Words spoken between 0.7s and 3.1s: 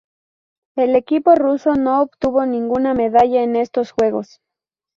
El equipo ruso no obtuvo ninguna